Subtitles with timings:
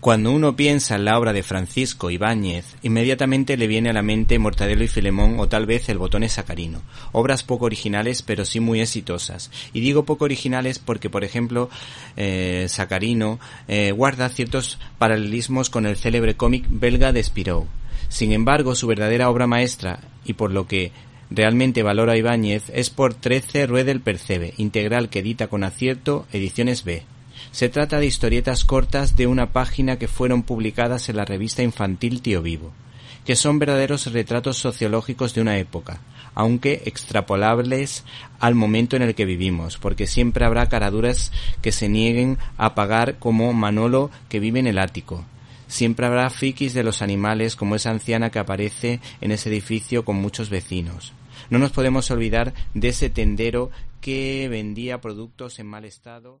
[0.00, 4.38] Cuando uno piensa en la obra de Francisco Ibáñez, inmediatamente le viene a la mente
[4.38, 6.80] Mortadelo y Filemón o tal vez El botón es sacarino.
[7.12, 9.50] Obras poco originales pero sí muy exitosas.
[9.74, 11.68] Y digo poco originales porque, por ejemplo,
[12.16, 17.66] eh, Sacarino eh, guarda ciertos paralelismos con el célebre cómic belga de Spirou.
[18.08, 20.92] Sin embargo, su verdadera obra maestra, y por lo que
[21.28, 27.02] realmente valora Ibáñez, es por 13 Ruedel Percebe, integral que edita con acierto Ediciones B.
[27.52, 32.22] Se trata de historietas cortas de una página que fueron publicadas en la revista infantil
[32.22, 32.72] Tío Vivo,
[33.24, 36.00] que son verdaderos retratos sociológicos de una época,
[36.34, 38.04] aunque extrapolables
[38.38, 43.18] al momento en el que vivimos, porque siempre habrá caraduras que se nieguen a pagar
[43.18, 45.24] como Manolo que vive en el ático.
[45.66, 50.16] Siempre habrá frikis de los animales como esa anciana que aparece en ese edificio con
[50.16, 51.12] muchos vecinos.
[51.48, 53.70] No nos podemos olvidar de ese tendero
[54.00, 56.40] que vendía productos en mal estado.